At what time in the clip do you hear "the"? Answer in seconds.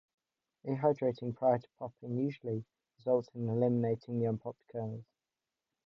4.17-4.25